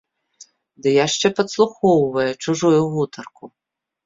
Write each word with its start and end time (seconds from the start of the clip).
Ды 0.85 0.89
яшчэ 1.05 1.27
падслухоўвае 1.39 2.27
чужую 2.47 2.81
гутарку! 2.97 3.43